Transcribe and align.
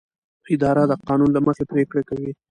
اداره 0.53 0.83
د 0.89 0.93
قانون 1.07 1.29
له 1.33 1.39
مخې 1.45 1.63
پریکړې 1.71 2.03
کوي. 2.09 2.31